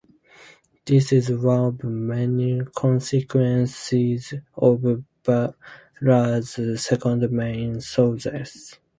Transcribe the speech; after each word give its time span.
This 0.85 1.11
is 1.13 1.29
one 1.29 1.59
of 1.63 1.83
many 1.83 2.61
consequences 2.73 4.33
of 4.57 5.03
Brauer's 6.01 6.81
second 6.83 7.31
main 7.31 7.79
theorem. 7.81 8.19